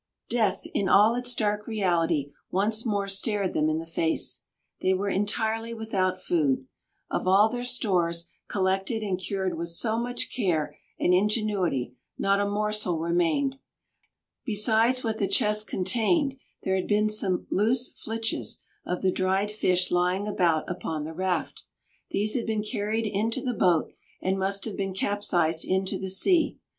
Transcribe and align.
Death 0.29 0.63
in 0.73 0.89
all 0.89 1.13
its 1.13 1.35
dark 1.35 1.67
reality 1.67 2.31
once 2.49 2.87
more 2.87 3.07
stared 3.07 3.53
them 3.53 3.69
in 3.69 3.77
the 3.77 3.85
face. 3.85 4.41
They 4.81 4.95
were 4.95 5.09
entirely 5.09 5.75
without 5.75 6.19
food. 6.19 6.65
Of 7.11 7.27
all 7.27 7.49
their 7.49 7.63
stores, 7.63 8.25
collected 8.47 9.03
and 9.03 9.19
cured 9.19 9.55
with 9.55 9.69
so 9.69 9.99
much 9.99 10.33
care 10.35 10.75
and 10.99 11.13
ingenuity, 11.13 11.93
not 12.17 12.39
a 12.39 12.49
morsel 12.49 12.97
remained. 12.97 13.59
Besides 14.43 15.03
what 15.03 15.19
the 15.19 15.27
chest 15.27 15.67
contained 15.67 16.33
there 16.63 16.73
had 16.73 16.87
been 16.87 17.07
some 17.07 17.45
loose 17.51 17.91
flitches 17.91 18.65
of 18.83 19.03
the 19.03 19.11
dried 19.11 19.51
fish 19.51 19.91
lying 19.91 20.27
about 20.27 20.67
upon 20.67 21.03
the 21.03 21.13
raft. 21.13 21.63
These 22.09 22.33
had 22.33 22.47
been 22.47 22.63
carried 22.63 23.05
into 23.05 23.39
the 23.39 23.53
boat, 23.53 23.93
and 24.19 24.39
must 24.39 24.65
have 24.65 24.75
been 24.75 24.95
capsized 24.95 25.63
into 25.63 25.99
the 25.99 26.09
sea. 26.09 26.57